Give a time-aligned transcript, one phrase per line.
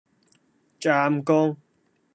[0.79, 1.55] 湛江